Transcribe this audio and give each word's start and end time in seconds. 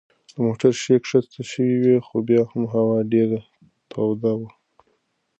د 0.33 0.35
موټر 0.45 0.73
ښيښې 0.83 0.97
کښته 1.19 1.41
شوې 1.51 1.75
وې 1.81 1.97
خو 2.05 2.15
بیا 2.27 2.41
هم 2.51 2.63
هوا 2.73 2.97
ډېره 3.13 3.39
توده 3.91 4.33
وه. 4.39 4.49